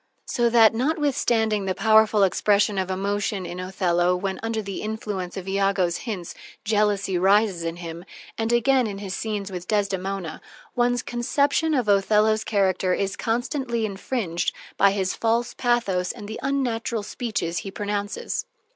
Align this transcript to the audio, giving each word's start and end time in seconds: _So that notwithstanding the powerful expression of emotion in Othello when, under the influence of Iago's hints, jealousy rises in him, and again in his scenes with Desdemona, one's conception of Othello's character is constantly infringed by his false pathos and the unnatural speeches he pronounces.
_So 0.25 0.49
that 0.49 0.73
notwithstanding 0.73 1.65
the 1.65 1.75
powerful 1.75 2.23
expression 2.23 2.79
of 2.79 2.89
emotion 2.89 3.45
in 3.45 3.59
Othello 3.59 4.15
when, 4.15 4.39
under 4.41 4.59
the 4.59 4.81
influence 4.81 5.37
of 5.37 5.47
Iago's 5.47 5.97
hints, 5.97 6.33
jealousy 6.65 7.19
rises 7.19 7.63
in 7.63 7.75
him, 7.75 8.03
and 8.35 8.51
again 8.51 8.87
in 8.87 8.97
his 8.97 9.13
scenes 9.15 9.51
with 9.51 9.67
Desdemona, 9.67 10.41
one's 10.75 11.03
conception 11.03 11.75
of 11.75 11.87
Othello's 11.87 12.43
character 12.43 12.95
is 12.95 13.15
constantly 13.15 13.85
infringed 13.85 14.55
by 14.75 14.89
his 14.89 15.13
false 15.13 15.53
pathos 15.53 16.11
and 16.11 16.27
the 16.27 16.39
unnatural 16.41 17.03
speeches 17.03 17.59
he 17.59 17.69
pronounces. 17.69 18.47